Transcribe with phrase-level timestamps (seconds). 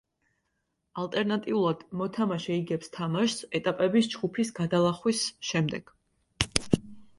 [1.01, 5.97] ალტერნატიულად, მოთამაშე იგებს თამაშს ეტაპების ჯგუფის გადალახვის შემდეგ.